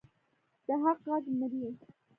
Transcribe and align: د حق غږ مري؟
د 0.67 0.67
حق 0.83 0.99
غږ 1.07 1.25
مري؟ 1.39 1.65